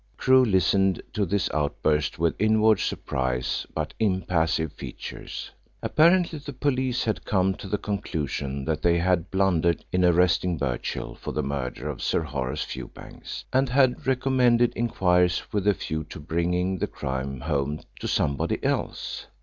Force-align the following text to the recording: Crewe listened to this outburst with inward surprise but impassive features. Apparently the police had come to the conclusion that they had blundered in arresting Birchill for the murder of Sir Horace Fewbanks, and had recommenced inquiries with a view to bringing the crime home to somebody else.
Crewe 0.17 0.43
listened 0.43 0.99
to 1.13 1.27
this 1.27 1.47
outburst 1.53 2.17
with 2.17 2.33
inward 2.39 2.79
surprise 2.79 3.67
but 3.75 3.93
impassive 3.99 4.73
features. 4.73 5.51
Apparently 5.83 6.39
the 6.39 6.53
police 6.53 7.03
had 7.03 7.23
come 7.23 7.53
to 7.53 7.67
the 7.67 7.77
conclusion 7.77 8.65
that 8.65 8.81
they 8.81 8.97
had 8.97 9.29
blundered 9.29 9.85
in 9.91 10.03
arresting 10.03 10.57
Birchill 10.57 11.13
for 11.13 11.33
the 11.33 11.43
murder 11.43 11.87
of 11.87 12.01
Sir 12.01 12.23
Horace 12.23 12.63
Fewbanks, 12.63 13.45
and 13.53 13.69
had 13.69 14.07
recommenced 14.07 14.73
inquiries 14.75 15.43
with 15.53 15.67
a 15.67 15.73
view 15.73 16.03
to 16.05 16.19
bringing 16.19 16.79
the 16.79 16.87
crime 16.87 17.41
home 17.41 17.81
to 17.99 18.07
somebody 18.07 18.57
else. 18.63 19.27